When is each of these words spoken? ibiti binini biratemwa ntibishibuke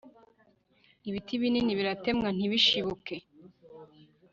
ibiti 1.09 1.33
binini 1.41 1.71
biratemwa 1.79 2.29
ntibishibuke 2.35 3.15